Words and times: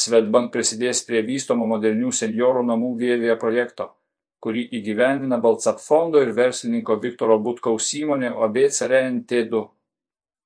Svetbank 0.00 0.52
prisidės 0.54 1.02
prie 1.04 1.20
vystomo 1.26 1.66
modernių 1.68 2.12
senjorų 2.16 2.62
namų 2.68 2.94
Vievėje 3.00 3.34
projekto, 3.40 3.90
kurį 4.40 4.62
įgyvendina 4.78 5.36
Baltsap 5.44 5.82
fondo 5.84 6.22
ir 6.24 6.30
verslininko 6.36 6.96
Viktoro 7.02 7.36
Butkaus 7.44 7.90
įmonė 7.98 8.30
OB 8.46 8.56
CRNT2. 8.76 9.60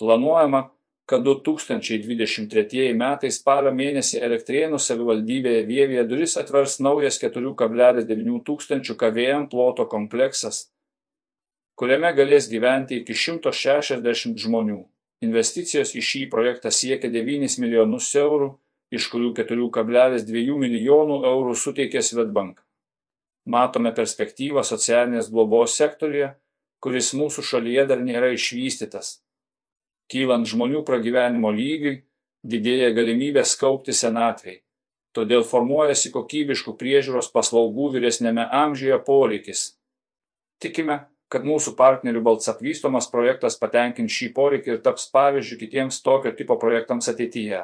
Planuojama, 0.00 0.62
kad 1.10 1.26
2023 1.26 2.94
metais 2.96 3.36
spalio 3.40 3.74
mėnesį 3.76 4.22
Elektrėnų 4.24 4.78
savivaldybėje 4.80 5.66
Vievėje 5.68 6.06
duris 6.08 6.38
atvers 6.40 6.78
naujas 6.80 7.20
4,9 7.20 8.40
tūkstančių 8.46 8.96
KVM 9.02 9.48
ploto 9.52 9.84
kompleksas, 9.90 10.64
kuriame 11.76 12.14
galės 12.16 12.48
gyventi 12.48 13.02
iki 13.02 13.18
160 13.18 14.40
žmonių. 14.46 14.80
Investicijos 15.22 15.92
į 15.94 16.02
šį 16.02 16.24
projektą 16.32 16.72
siekia 16.74 17.12
9 17.12 17.60
milijonus 17.62 18.08
eurų, 18.18 18.54
iš 18.92 19.08
kurių 19.12 19.32
4,2 19.38 20.58
milijonų 20.60 21.22
eurų 21.30 21.56
suteikė 21.56 22.02
Svetbank. 22.04 22.60
Matome 23.48 23.90
perspektyvą 23.96 24.62
socialinės 24.62 25.30
globos 25.32 25.74
sektoriuje, 25.80 26.34
kuris 26.82 27.12
mūsų 27.18 27.44
šalyje 27.46 27.86
dar 27.90 28.02
nėra 28.04 28.30
išvystytas. 28.36 29.16
Kylant 30.12 30.46
žmonių 30.50 30.82
pragyvenimo 30.86 31.50
lygiui, 31.54 32.02
didėja 32.44 32.92
galimybės 32.94 33.56
kaupti 33.58 33.94
senatvei. 33.96 34.60
Todėl 35.16 35.44
formuojasi 35.44 36.12
kokybiškų 36.12 36.76
priežiūros 36.80 37.28
paslaugų 37.32 37.90
vyresnėme 37.96 38.46
amžiuje 38.62 38.98
poreikis. 39.06 39.64
Tikime, 40.62 41.02
kad 41.32 41.44
mūsų 41.48 41.74
partnerių 41.76 42.22
Baltsap 42.24 42.60
vystomas 42.64 43.08
projektas 43.12 43.58
patenkins 43.60 44.12
šį 44.12 44.32
poreikį 44.36 44.74
ir 44.74 44.82
taps 44.84 45.08
pavyzdžių 45.12 45.58
kitiems 45.64 46.00
tokio 46.04 46.32
tipo 46.36 46.58
projektams 46.60 47.08
ateityje, 47.12 47.62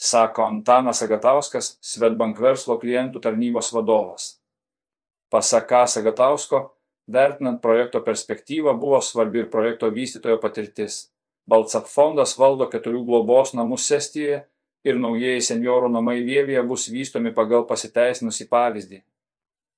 sako 0.00 0.46
Antanas 0.48 1.02
Agatauskas, 1.04 1.74
Svetbank 1.84 2.40
verslo 2.40 2.78
klientų 2.80 3.20
tarnybos 3.20 3.72
vadovas. 3.76 4.40
Pasak 5.30 5.74
Sagatausko, 5.86 6.62
vertinant 7.06 7.60
projekto 7.62 8.00
perspektyvą 8.00 8.74
buvo 8.80 9.00
svarbi 9.00 9.44
ir 9.44 9.50
projekto 9.50 9.90
vystytojo 9.90 10.40
patirtis. 10.42 11.10
Baltsap 11.46 11.86
fondas 11.86 12.36
valdo 12.38 12.66
keturių 12.70 13.04
globos 13.04 13.54
namus 13.54 13.90
Estijoje 13.90 14.42
ir 14.84 14.98
naujieji 14.98 15.46
senjorų 15.52 15.90
namai 15.92 16.20
Vievėje 16.24 16.62
bus 16.66 16.88
vystomi 16.88 17.34
pagal 17.36 17.66
pasiteisinusį 17.68 18.46
pavyzdį. 18.48 19.02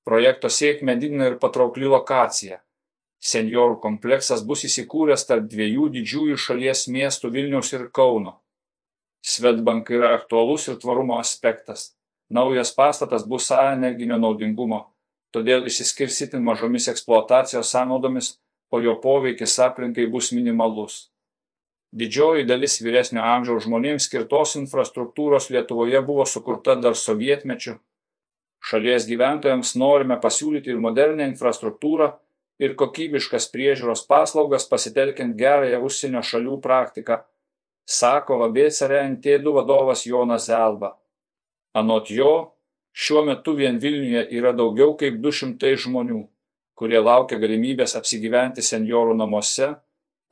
Projekto 0.03 0.49
sėkmę 0.49 0.95
didina 0.99 1.31
ir 1.31 1.39
patraukli 1.41 1.89
lokacija 1.89 2.61
senjorų 3.23 3.79
kompleksas 3.83 4.43
bus 4.47 4.65
įsikūręs 4.67 5.23
tarp 5.29 5.47
dviejų 5.51 5.89
didžiųjų 5.95 6.39
šalies 6.45 6.87
miestų 6.91 7.31
Vilniaus 7.31 7.71
ir 7.73 7.87
Kauno. 7.95 8.42
Svetbank 9.23 9.89
yra 9.95 10.13
aktualus 10.17 10.67
ir 10.67 10.79
tvarumo 10.81 11.17
aspektas. 11.19 11.93
Naujas 12.29 12.73
pastatas 12.75 13.23
bus 13.27 13.49
A 13.51 13.71
energinio 13.71 14.17
naudingumo, 14.19 14.79
todėl 15.31 15.67
išsiskirs 15.69 16.19
itin 16.25 16.43
mažomis 16.43 16.89
eksploatacijos 16.91 17.71
sąnaudomis, 17.71 18.33
o 18.73 18.81
jo 18.81 18.95
poveikis 18.99 19.55
aplinkai 19.63 20.07
bus 20.11 20.31
minimalus. 20.35 20.95
Didžioji 21.93 22.47
dalis 22.49 22.79
vyresnio 22.81 23.21
amžiaus 23.21 23.67
žmonėms 23.67 24.07
skirtos 24.09 24.55
infrastruktūros 24.57 25.51
Lietuvoje 25.53 26.01
buvo 26.01 26.25
sukurta 26.25 26.73
dar 26.75 26.97
sovietmečiu. 26.97 27.77
Šalies 28.63 29.05
gyventojams 29.05 29.75
norime 29.77 30.17
pasiūlyti 30.23 30.73
ir 30.73 30.81
modernę 30.81 31.27
infrastruktūrą, 31.29 32.09
ir 32.63 32.73
kokybiškas 32.79 33.49
priežiūros 33.53 34.05
paslaugas 34.09 34.65
pasitelkiant 34.71 35.35
gerąją 35.37 35.81
užsienio 35.85 36.23
šalių 36.25 36.57
praktiką, 36.63 37.19
sako 37.85 38.39
VBCRNT2 38.43 39.53
vadovas 39.53 40.05
Jonas 40.05 40.47
Zelba. 40.47 40.93
Anot 41.73 42.11
jo, 42.11 42.53
šiuo 42.93 43.25
metu 43.25 43.53
vien 43.57 43.79
Vilniuje 43.81 44.27
yra 44.31 44.53
daugiau 44.53 44.93
kaip 44.97 45.17
200 45.21 45.73
žmonių, 45.85 46.21
kurie 46.77 46.99
laukia 47.01 47.39
galimybės 47.41 47.97
apsigyventi 47.97 48.61
senjorų 48.61 49.17
namuose, 49.17 49.73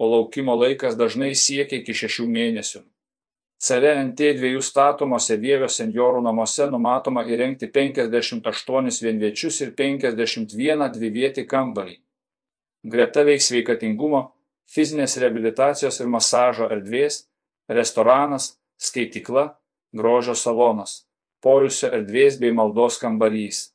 o 0.01 0.07
laukimo 0.09 0.55
laikas 0.57 0.97
dažnai 0.97 1.33
siekia 1.35 1.81
iki 1.81 1.93
šešių 1.93 2.27
mėnesių. 2.29 2.81
CRNT 3.61 4.31
dviejų 4.39 4.61
statomose 4.65 5.35
Vievio 5.37 5.67
senjorų 5.69 6.23
namuose 6.25 6.65
numatoma 6.73 7.21
įrengti 7.29 7.67
58 7.69 9.03
vienviečius 9.05 9.59
ir 9.61 9.75
51 9.77 10.87
dvivietį 10.95 11.43
kambarį. 11.45 11.99
Greta 12.81 13.21
veiks 13.21 13.51
sveikatingumo, 13.51 14.23
fizinės 14.65 15.19
reabilitacijos 15.21 16.01
ir 16.01 16.09
masažo 16.09 16.71
erdvės, 16.73 17.27
restoranas, 17.71 18.57
skaitykla, 18.81 19.47
grožio 19.95 20.35
salonas, 20.35 21.05
poilsio 21.43 21.91
erdvės 21.91 22.39
bei 22.41 22.53
maldos 22.55 22.99
kambarys. 23.01 23.71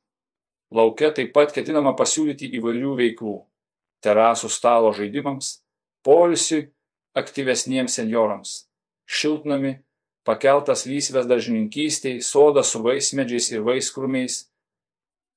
Lauke 0.70 1.10
taip 1.14 1.32
pat 1.34 1.52
ketinama 1.54 1.94
pasiūlyti 1.98 2.50
įvairių 2.58 2.94
veiklų- 3.00 3.36
terasų 4.04 4.50
stalo 4.50 4.92
žaidimams, 4.92 5.62
poilsiui, 6.02 6.68
aktyvesniems 7.16 7.96
seniorams, 7.96 8.66
šiltnami, 9.06 9.78
pakeltas 10.26 10.84
lysvės 10.86 11.26
dažnininkystiai, 11.30 12.20
sodas 12.22 12.72
su 12.74 12.82
vaismedžiais 12.82 13.52
ir 13.52 13.62
vaiskrūmiais, 13.62 14.46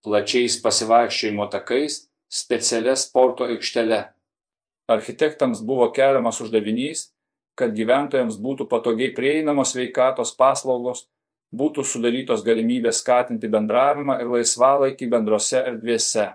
plačiais 0.03 0.57
pasivaikščiojimo 0.63 1.47
takais 1.51 2.09
specialia 2.29 2.95
sporto 2.95 3.45
aikštele. 3.45 4.01
Architektams 4.89 5.61
buvo 5.61 5.91
keliamas 5.93 6.41
uždavinys, 6.41 7.11
kad 7.59 7.75
gyventojams 7.75 8.37
būtų 8.39 8.69
patogiai 8.71 9.11
prieinamos 9.15 9.73
veikatos 9.75 10.31
paslaugos, 10.39 11.07
būtų 11.51 11.83
sudarytos 11.83 12.43
galimybės 12.45 13.01
skatinti 13.03 13.49
bendravimą 13.51 14.19
ir 14.21 14.31
laisvalaikį 14.31 15.09
bendrose 15.11 15.59
erdvėse. 15.59 16.29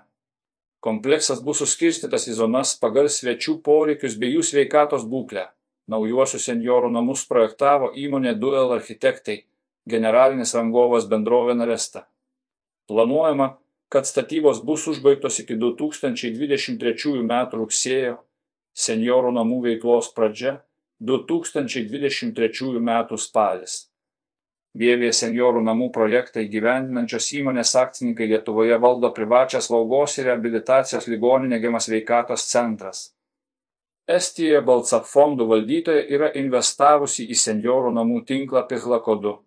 Kompleksas 0.85 1.41
bus 1.41 1.63
suskirstytas 1.63 2.27
į 2.29 2.37
zonas 2.43 2.75
pagal 2.77 3.09
svečių 3.09 3.57
poreikius 3.65 4.19
bei 4.21 4.35
jų 4.35 4.43
sveikatos 4.45 5.07
būklę. 5.09 5.47
Naujuosius 5.89 6.45
senjorų 6.49 6.91
namus 6.93 7.25
projektavo 7.29 7.91
įmonė 8.01 8.35
Duel 8.41 8.73
architektai, 8.77 9.45
generalinis 9.89 10.53
rangovas 10.57 11.09
bendrovė 11.09 11.57
Naresta. 11.57 12.05
Planuojama, 12.89 13.55
kad 13.89 14.09
statybos 14.09 14.61
bus 14.65 14.85
užbaigtos 14.93 15.41
iki 15.41 15.57
2023 15.61 17.17
m. 17.23 17.35
rugsėjo, 17.53 18.19
senjorų 18.77 19.33
namų 19.39 19.61
veiklos 19.69 20.13
pradžia 20.13 20.59
2023 21.05 22.79
m. 22.81 22.93
spalis. 23.19 23.75
Vievė 24.75 25.13
senjorų 25.15 25.61
namų 25.63 25.91
projektą 25.95 26.43
įgyvendinančios 26.43 27.29
įmonės 27.39 27.75
akcininkai 27.79 28.27
Lietuvoje 28.33 28.79
valdo 28.83 29.11
privačią 29.15 29.61
slaugos 29.63 30.17
ir 30.19 30.31
rehabilitacijos 30.31 31.07
ligoninė 31.13 31.61
Gemas 31.63 31.87
veikatos 31.93 32.49
centras. 32.51 33.05
Estijoje 34.11 34.65
Baltsap 34.67 35.07
fondų 35.09 35.47
valdytoja 35.53 36.03
yra 36.17 36.33
investavusi 36.41 37.29
į 37.31 37.39
senjorų 37.39 37.93
namų 38.01 38.25
tinklą 38.29 38.65
Pihlakodu. 38.69 39.44